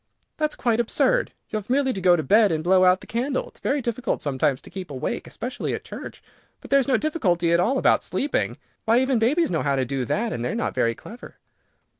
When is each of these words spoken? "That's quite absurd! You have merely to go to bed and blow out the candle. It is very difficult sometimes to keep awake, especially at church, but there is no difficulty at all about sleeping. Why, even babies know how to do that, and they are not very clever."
"That's 0.37 0.55
quite 0.55 0.79
absurd! 0.79 1.31
You 1.51 1.57
have 1.57 1.69
merely 1.69 1.93
to 1.93 2.01
go 2.01 2.15
to 2.15 2.23
bed 2.23 2.51
and 2.51 2.63
blow 2.63 2.83
out 2.85 3.01
the 3.01 3.05
candle. 3.05 3.49
It 3.49 3.57
is 3.57 3.61
very 3.61 3.83
difficult 3.83 4.19
sometimes 4.23 4.59
to 4.61 4.71
keep 4.71 4.89
awake, 4.89 5.27
especially 5.27 5.75
at 5.75 5.83
church, 5.83 6.23
but 6.59 6.71
there 6.71 6.79
is 6.79 6.87
no 6.87 6.97
difficulty 6.97 7.51
at 7.53 7.59
all 7.59 7.77
about 7.77 8.01
sleeping. 8.03 8.57
Why, 8.85 8.99
even 8.99 9.19
babies 9.19 9.51
know 9.51 9.61
how 9.61 9.75
to 9.75 9.85
do 9.85 10.03
that, 10.05 10.33
and 10.33 10.43
they 10.43 10.49
are 10.49 10.55
not 10.55 10.73
very 10.73 10.95
clever." 10.95 11.35